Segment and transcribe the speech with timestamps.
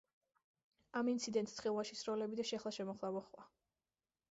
[1.01, 3.49] ამ ინციდენტს ცხინვალში სროლები და შეხლა-შემოხლა მოჰყვა.